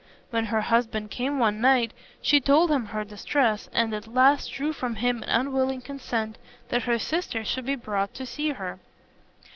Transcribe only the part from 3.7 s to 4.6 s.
and at last